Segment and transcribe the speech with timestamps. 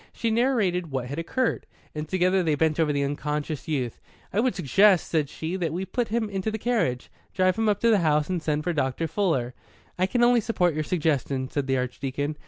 [0.13, 4.01] She narrated what had occurred, and together they bent over the unconscious youth.
[4.33, 7.79] "I would suggest," said she, "that we put him into the carriage, drive him up
[7.81, 9.07] to the house, and send for Dr.
[9.07, 9.53] Fuller."
[9.99, 12.35] "I can only support your suggestion," said the Archdeacon.